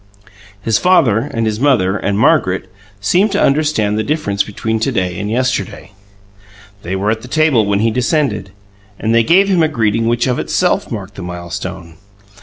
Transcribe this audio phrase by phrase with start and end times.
[0.59, 5.19] His father and his mother and Margaret seemed to understand the difference between to day
[5.19, 5.91] and yesterday.
[6.81, 8.49] They were at the table when he descended,
[8.97, 11.97] and they gave him a greeting which of itself marked the milestone.